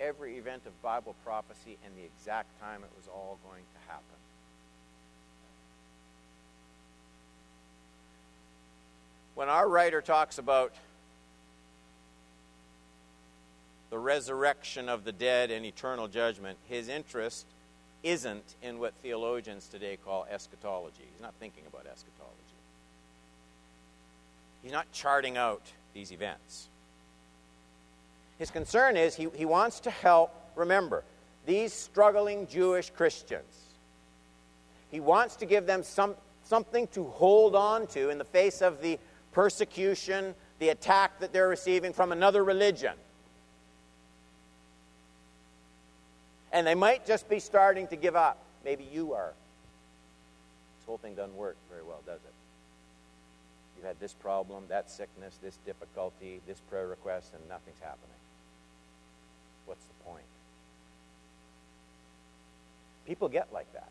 [0.00, 4.04] every event of Bible prophecy and the exact time it was all going to happen.
[9.34, 10.72] When our writer talks about
[13.90, 17.46] the resurrection of the dead and eternal judgment, his interest
[18.04, 21.02] isn't in what theologians today call eschatology.
[21.10, 22.34] He's not thinking about eschatology.
[24.62, 25.62] He's not charting out
[25.94, 26.68] these events.
[28.38, 31.02] His concern is he, he wants to help, remember,
[31.46, 33.70] these struggling Jewish Christians.
[34.90, 38.80] He wants to give them some, something to hold on to in the face of
[38.82, 38.98] the
[39.32, 42.94] persecution, the attack that they're receiving from another religion.
[46.54, 48.38] And they might just be starting to give up.
[48.64, 49.34] Maybe you are.
[50.78, 52.32] This whole thing doesn't work very well, does it?
[53.76, 58.16] You've had this problem, that sickness, this difficulty, this prayer request, and nothing's happening.
[59.66, 60.22] What's the point?
[63.04, 63.90] People get like that.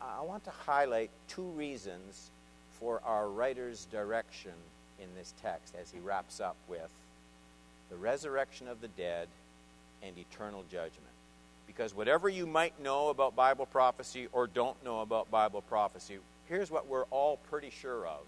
[0.00, 2.30] I want to highlight two reasons
[2.78, 4.52] for our writer's direction
[5.00, 6.88] in this text as he wraps up with
[7.90, 9.28] the resurrection of the dead
[10.02, 11.00] and eternal judgment.
[11.66, 16.18] Because whatever you might know about Bible prophecy or don't know about Bible prophecy,
[16.48, 18.20] here's what we're all pretty sure of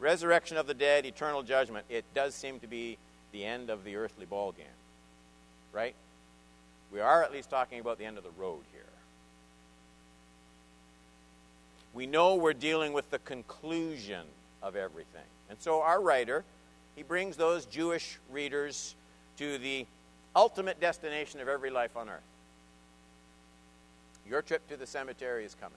[0.00, 2.98] resurrection of the dead, eternal judgment, it does seem to be
[3.32, 4.66] the end of the earthly ball game.
[5.72, 5.94] Right?
[6.92, 8.82] We are at least talking about the end of the road here.
[11.92, 14.22] We know we're dealing with the conclusion
[14.62, 15.22] of everything.
[15.50, 16.44] And so our writer,
[16.96, 18.94] he brings those Jewish readers
[19.36, 19.84] to the
[20.34, 22.20] ultimate destination of every life on earth.
[24.28, 25.76] Your trip to the cemetery is coming.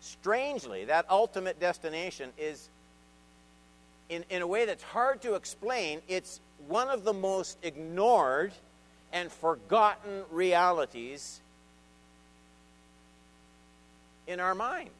[0.00, 2.70] Strangely, that ultimate destination is,
[4.08, 8.52] in, in a way that's hard to explain, it's one of the most ignored
[9.12, 11.40] and forgotten realities
[14.26, 14.97] in our minds.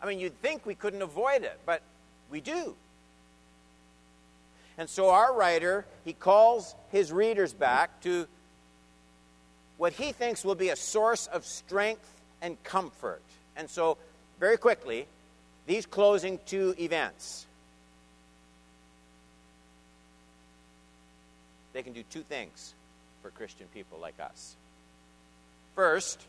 [0.00, 1.82] I mean, you'd think we couldn't avoid it, but
[2.30, 2.74] we do.
[4.76, 8.26] And so our writer, he calls his readers back to
[9.76, 12.08] what he thinks will be a source of strength
[12.40, 13.22] and comfort.
[13.56, 13.98] And so,
[14.38, 15.06] very quickly,
[15.66, 17.46] these closing two events.
[21.72, 22.74] They can do two things
[23.22, 24.56] for Christian people like us.
[25.74, 26.20] First,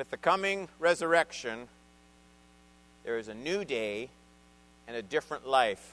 [0.00, 1.68] with the coming resurrection,
[3.04, 4.08] there is a new day
[4.88, 5.92] and a different life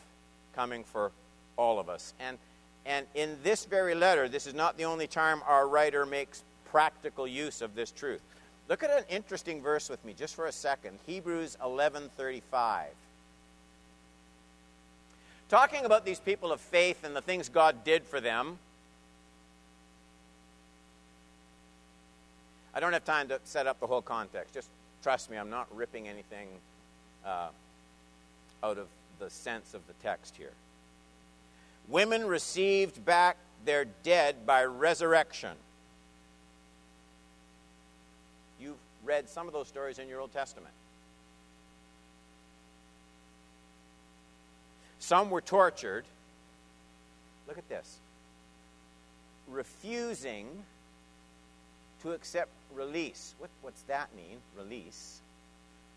[0.56, 1.12] coming for
[1.58, 2.14] all of us.
[2.18, 2.38] And,
[2.86, 6.42] and in this very letter, this is not the only time our writer makes
[6.72, 8.22] practical use of this truth.
[8.70, 11.00] Look at an interesting verse with me just for a second.
[11.06, 12.86] Hebrews 11:35.
[15.50, 18.58] Talking about these people of faith and the things God did for them,
[22.78, 24.54] I don't have time to set up the whole context.
[24.54, 24.70] Just
[25.02, 26.48] trust me, I'm not ripping anything
[27.26, 27.48] uh,
[28.64, 28.86] out of
[29.18, 30.52] the sense of the text here.
[31.88, 35.54] Women received back their dead by resurrection.
[38.62, 40.74] You've read some of those stories in your Old Testament.
[45.00, 46.06] Some were tortured.
[47.48, 47.98] Look at this.
[49.48, 50.46] Refusing
[52.04, 53.36] to accept release.
[53.40, 54.38] What, what's that mean?
[54.58, 55.22] Release.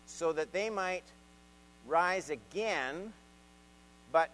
[0.05, 1.03] So that they might
[1.87, 3.13] rise again,
[4.11, 4.29] but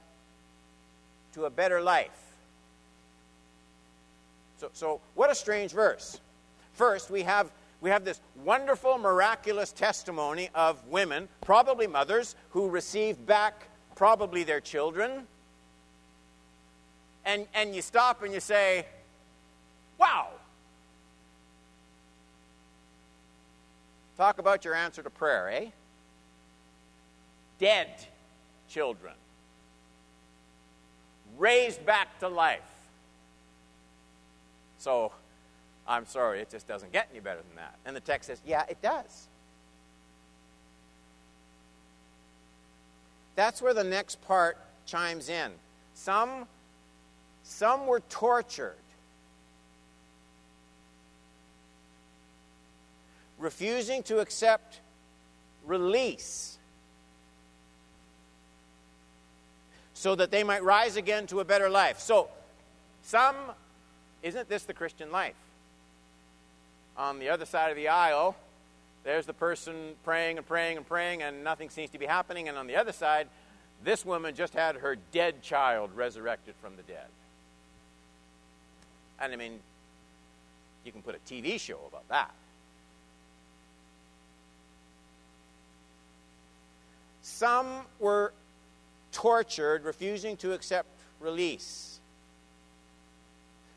[1.34, 2.28] to a better life.
[4.58, 6.20] So, so what a strange verse.
[6.74, 13.26] First, we have, we have this wonderful, miraculous testimony of women, probably mothers, who received
[13.26, 15.28] back probably their children.
[17.26, 18.86] And, and you stop and you say,
[20.00, 20.30] wow,
[24.18, 25.66] Talk about your answer to prayer, eh?
[27.60, 27.90] Dead
[28.70, 29.14] children,
[31.38, 32.60] raised back to life.
[34.80, 35.12] So,
[35.88, 37.76] I'm sorry, it just doesn't get any better than that.
[37.86, 39.28] And the text says, yeah, it does.
[43.38, 45.52] that's where the next part chimes in.
[45.94, 46.48] Some,
[47.44, 48.76] some were tortured,
[53.48, 54.82] refusing to accept
[55.66, 56.58] release
[59.94, 61.98] so that they might rise again to a better life.
[61.98, 62.28] So,
[63.04, 63.38] some,
[64.22, 65.40] isn't this the Christian life?
[66.98, 68.36] On the other side of the aisle,
[69.06, 72.50] there's the person praying and praying and praying, and nothing seems to be happening.
[72.50, 73.30] And on the other side,
[73.82, 77.08] this woman just had her dead child resurrected from the dead.
[79.22, 79.62] And I mean,
[80.84, 82.34] you can put a TV show about that.
[87.38, 88.34] Some were
[89.12, 90.88] tortured, refusing to accept
[91.20, 92.00] release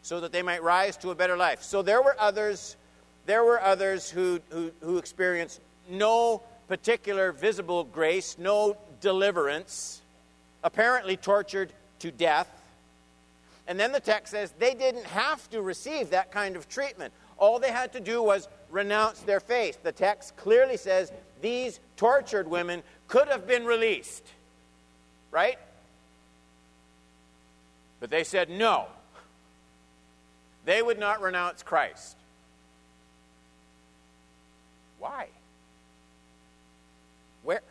[0.01, 1.63] so that they might rise to a better life.
[1.63, 2.77] So there were others
[3.27, 10.01] there were others who, who, who experienced no particular visible grace, no deliverance,
[10.65, 12.49] apparently tortured to death.
[13.69, 17.13] And then the text says they didn't have to receive that kind of treatment.
[17.37, 19.83] All they had to do was renounce their faith.
[19.83, 24.27] The text clearly says these tortured women could have been released.
[25.31, 25.59] Right?
[27.99, 28.87] But they said no.
[30.65, 32.17] They would not renounce Christ.
[34.99, 35.27] Why?
[37.43, 37.63] Where,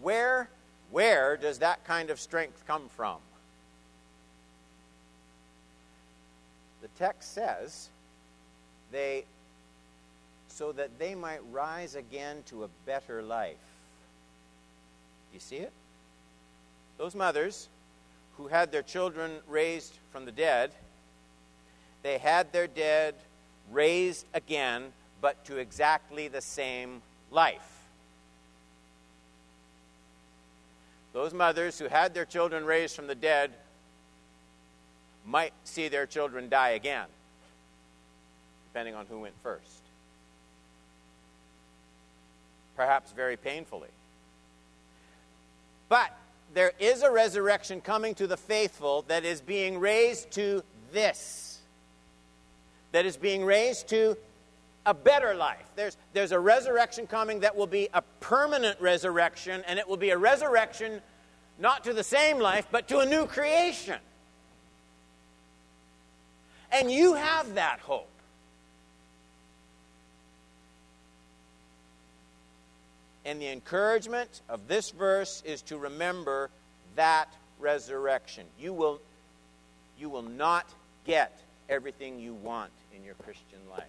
[0.00, 0.48] where,
[0.90, 3.18] where does that kind of strength come from?
[6.82, 7.88] The text says
[8.90, 9.24] they
[10.48, 13.56] so that they might rise again to a better life.
[15.32, 15.72] You see it?
[16.96, 17.68] Those mothers
[18.36, 20.72] who had their children raised from the dead,
[22.02, 23.14] they had their dead
[23.70, 27.78] raised again but to exactly the same life.
[31.12, 33.50] Those mothers who had their children raised from the dead
[35.26, 37.06] might see their children die again,
[38.72, 39.82] depending on who went first.
[42.76, 43.88] Perhaps very painfully.
[45.88, 46.16] But
[46.54, 50.62] there is a resurrection coming to the faithful that is being raised to
[50.92, 51.60] this,
[52.92, 54.16] that is being raised to
[54.86, 55.66] a better life.
[55.76, 60.10] There's, there's a resurrection coming that will be a permanent resurrection, and it will be
[60.10, 61.00] a resurrection
[61.58, 63.98] not to the same life, but to a new creation.
[66.70, 68.08] And you have that hope.
[73.28, 76.48] And the encouragement of this verse is to remember
[76.96, 78.46] that resurrection.
[78.58, 79.02] You will,
[79.98, 80.64] you will not
[81.04, 83.84] get everything you want in your Christian life.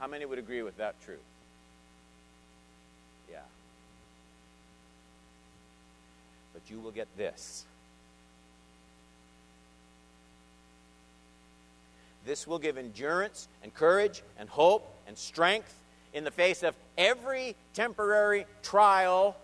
[0.00, 1.20] How many would agree with that truth?
[3.30, 3.38] Yeah.
[6.52, 7.66] But you will get this.
[12.24, 15.74] This will give endurance and courage and hope and strength
[16.14, 19.36] in the face of every temporary trial,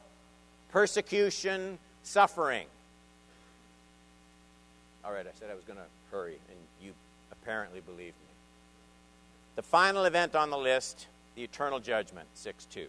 [0.70, 2.66] persecution, suffering.
[5.04, 6.92] All right, I said I was going to hurry, and you
[7.32, 8.34] apparently believed me.
[9.56, 12.86] The final event on the list, the eternal judgment, 6 2.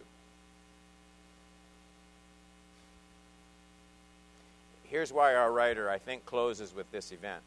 [4.84, 7.42] Here's why our writer, I think, closes with this event.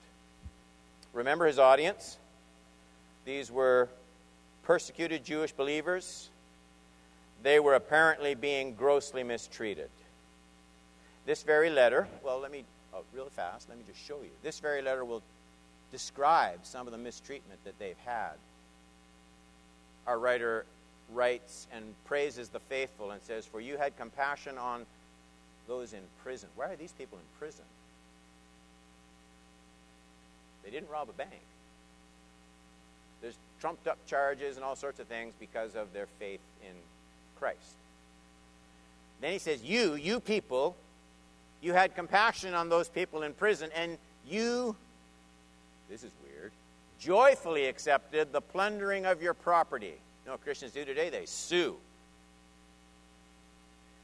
[1.12, 2.18] Remember his audience?
[3.26, 3.90] These were
[4.64, 6.30] persecuted Jewish believers.
[7.42, 9.90] They were apparently being grossly mistreated.
[11.26, 12.64] This very letter, well, let me,
[12.94, 14.30] oh, really fast, let me just show you.
[14.42, 15.22] This very letter will
[15.92, 18.34] describe some of the mistreatment that they've had
[20.08, 20.66] our writer
[21.12, 24.86] writes and praises the faithful and says, For you had compassion on
[25.68, 26.50] those in prison.
[26.56, 27.66] Why are these people in prison?
[30.64, 31.32] They didn't rob a bank.
[33.64, 36.76] Trumped up charges and all sorts of things because of their faith in
[37.40, 37.78] Christ.
[39.22, 40.76] Then he says, You, you people,
[41.62, 43.98] you had compassion on those people in prison, and
[44.28, 44.76] you,
[45.90, 46.52] this is weird,
[47.00, 49.86] joyfully accepted the plundering of your property.
[49.86, 51.10] You know what Christians do today?
[51.10, 51.78] They sue.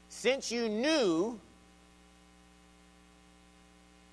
[0.08, 1.38] Since you knew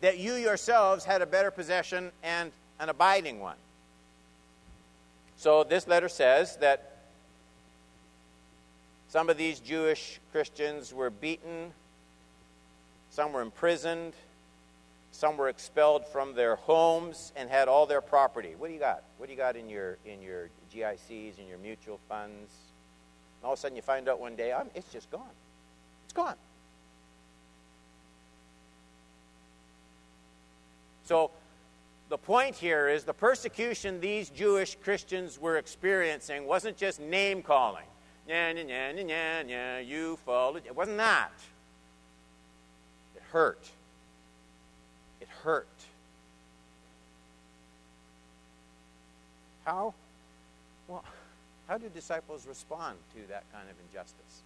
[0.02, 3.56] that you yourselves had a better possession and an abiding one.
[5.38, 6.98] So this letter says that
[9.08, 11.72] some of these Jewish Christians were beaten,
[13.12, 14.14] some were imprisoned,
[15.12, 18.56] some were expelled from their homes and had all their property.
[18.58, 19.04] What do you got?
[19.18, 22.52] What do you got in your in your GICs and your mutual funds?
[23.44, 25.22] All of a sudden you find out one day, I'm, it's just gone.
[26.06, 26.36] It's gone.
[31.06, 31.32] So
[32.10, 37.86] the point here is the persecution these Jewish Christians were experiencing wasn't just name calling.
[38.30, 40.66] Nya, nya, nya, nya, nya, you followed.
[40.66, 41.32] It wasn't that.
[43.16, 43.70] It hurt.
[45.22, 45.68] It hurt.
[49.66, 49.94] How?
[50.88, 51.04] Well,
[51.68, 54.44] how do disciples respond to that kind of injustice?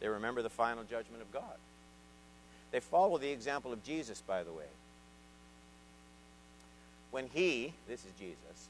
[0.00, 1.56] They remember the final judgment of God.
[2.72, 4.64] They follow the example of Jesus, by the way.
[7.10, 8.68] When he, this is Jesus,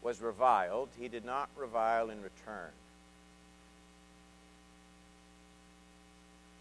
[0.00, 2.70] was reviled, he did not revile in return.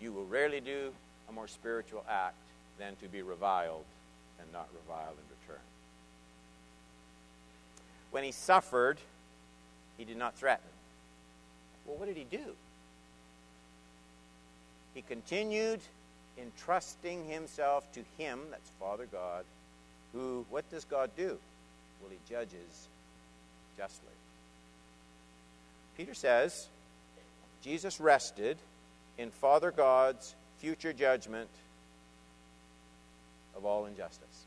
[0.01, 0.91] You will rarely do
[1.29, 2.35] a more spiritual act
[2.79, 3.85] than to be reviled
[4.39, 5.61] and not revile in return.
[8.09, 8.97] When he suffered,
[9.97, 10.69] he did not threaten.
[11.85, 12.55] Well, what did he do?
[14.95, 15.79] He continued
[16.41, 19.43] entrusting himself to him, that's Father God,
[20.13, 21.37] who, what does God do?
[22.01, 22.87] Well, he judges
[23.77, 24.07] justly.
[25.97, 26.67] Peter says,
[27.63, 28.57] Jesus rested
[29.17, 31.49] in Father God's future judgment
[33.55, 34.45] of all injustice.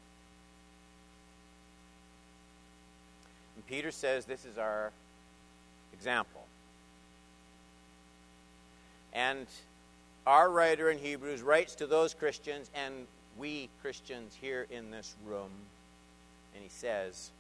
[3.57, 4.93] And Peter says this is our
[5.93, 6.45] example.
[9.13, 9.47] And
[10.31, 15.51] our writer in Hebrews writes to those Christians and we Christians here in this room,
[16.55, 17.33] and he says,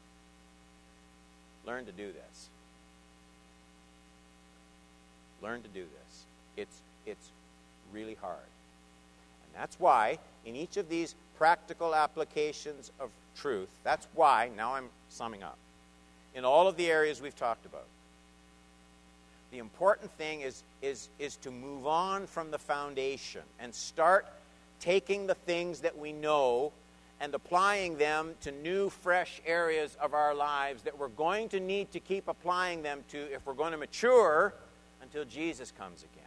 [1.65, 2.49] Learn to do this.
[5.41, 6.25] Learn to do this.
[6.57, 7.31] It's, it's
[7.93, 8.39] really hard.
[8.39, 14.89] And that's why, in each of these practical applications of truth, that's why, now I'm
[15.11, 15.59] summing up,
[16.35, 17.87] in all of the areas we've talked about,
[19.51, 24.27] the important thing is, is, is to move on from the foundation and start
[24.79, 26.73] taking the things that we know
[27.21, 31.91] and applying them to new, fresh areas of our lives that we're going to need
[31.93, 34.55] to keep applying them to if we're going to mature
[35.03, 36.25] until Jesus comes again.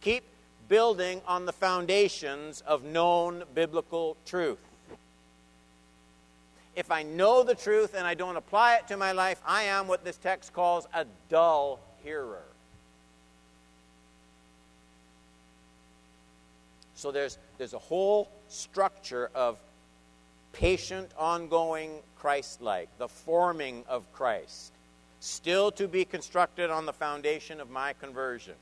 [0.00, 0.24] Keep
[0.68, 4.58] building on the foundations of known biblical truth.
[6.74, 9.86] If I know the truth and I don't apply it to my life, I am
[9.86, 12.44] what this text calls a dull hearer.
[16.94, 19.58] So there's, there's a whole structure of
[20.52, 24.72] patient, ongoing Christ like, the forming of Christ,
[25.20, 28.54] still to be constructed on the foundation of my conversion.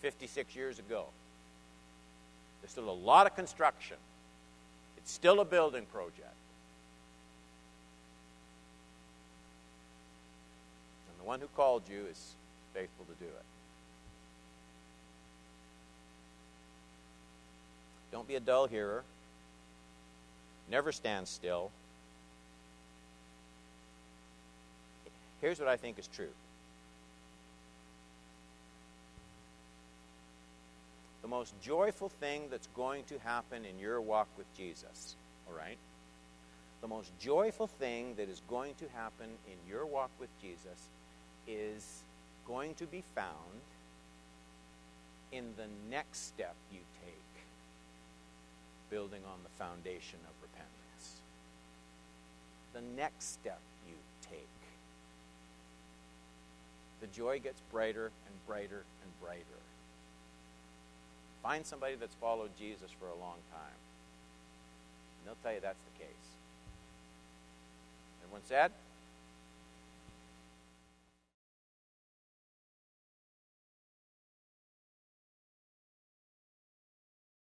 [0.00, 1.04] 56 years ago.
[2.60, 3.96] There's still a lot of construction.
[4.96, 6.20] It's still a building project.
[11.08, 12.34] And the one who called you is
[12.72, 13.44] faithful to do it.
[18.10, 19.04] Don't be a dull hearer.
[20.70, 21.70] Never stand still.
[25.40, 26.30] Here's what I think is true
[31.22, 35.16] the most joyful thing that's going to happen in your walk with Jesus,
[35.46, 35.76] all right?
[36.80, 40.88] The most joyful thing that is going to happen in your walk with Jesus
[41.50, 42.02] is
[42.46, 43.60] going to be found
[45.32, 47.14] in the next step you take
[48.90, 51.20] building on the foundation of repentance.
[52.74, 53.94] The next step you
[54.28, 54.46] take.
[57.00, 59.60] The joy gets brighter and brighter and brighter.
[61.42, 63.80] Find somebody that's followed Jesus for a long time,
[65.18, 66.28] and they'll tell you that's the case.
[68.24, 68.72] Everyone said?